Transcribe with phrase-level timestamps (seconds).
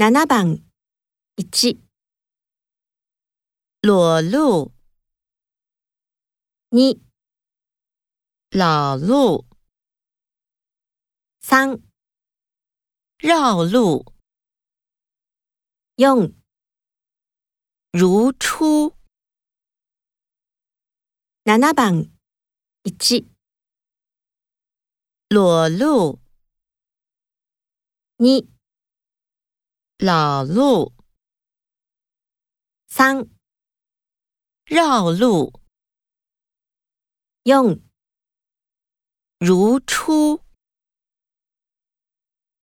[0.00, 0.62] 7番
[1.38, 1.76] 1
[3.82, 4.72] 裸露、
[6.70, 7.00] 2
[8.52, 9.44] 老路、
[11.40, 11.82] 三
[13.18, 14.04] 绕路、
[15.96, 16.32] 用
[17.90, 18.94] 如初、
[21.44, 22.08] 7番
[22.84, 23.26] 1
[25.28, 26.20] 裸露、
[28.18, 28.57] 2
[30.00, 30.94] 老路、
[32.86, 33.28] 三。
[34.64, 35.60] 绕路、
[37.42, 37.82] 用。
[39.40, 40.47] 如初。